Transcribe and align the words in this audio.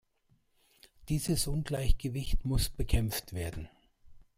Dieses 1.09 1.45
Ungleichgewicht 1.45 2.43
muss 2.43 2.69
bekämpft 2.69 3.33
werden. 3.33 3.69